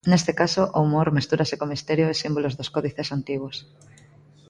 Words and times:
Neste 0.11 0.31
caso, 0.41 0.63
o 0.75 0.79
humor 0.85 1.07
mestúrase 1.17 1.55
co 1.59 1.69
misterio 1.73 2.05
e 2.09 2.19
símbolos 2.21 2.55
dos 2.59 2.71
códices 2.75 3.09
antigos. 3.17 3.55